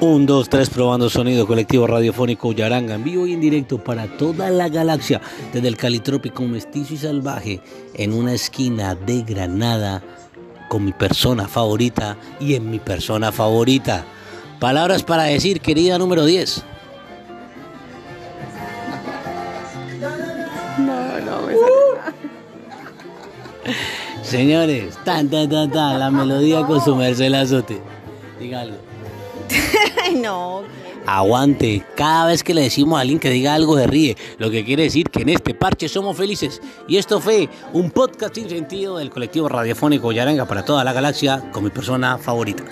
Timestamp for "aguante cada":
31.06-32.26